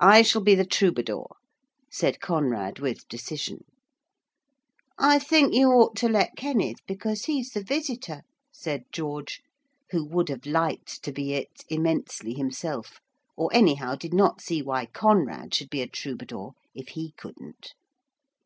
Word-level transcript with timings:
'I 0.00 0.22
shall 0.22 0.40
be 0.40 0.54
the 0.54 0.64
Troubadour,' 0.64 1.36
said 1.90 2.20
Conrad 2.20 2.78
with 2.78 3.06
decision. 3.06 3.66
'I 4.98 5.18
think 5.18 5.52
you 5.52 5.68
ought 5.72 5.94
to 5.96 6.08
let 6.08 6.36
Kenneth 6.38 6.78
because 6.86 7.26
he's 7.26 7.50
the 7.50 7.62
visitor,' 7.62 8.22
said 8.50 8.84
George, 8.90 9.42
who 9.90 10.06
would 10.06 10.30
have 10.30 10.46
liked 10.46 11.02
to 11.02 11.12
be 11.12 11.34
it 11.34 11.66
immensely 11.68 12.32
himself, 12.32 12.98
or 13.36 13.50
anyhow 13.52 13.94
did 13.94 14.14
not 14.14 14.40
see 14.40 14.62
why 14.62 14.86
Conrad 14.86 15.52
should 15.54 15.68
be 15.68 15.82
a 15.82 15.86
troubadour 15.86 16.52
if 16.74 16.88
he 16.96 17.12
couldn't. 17.18 17.74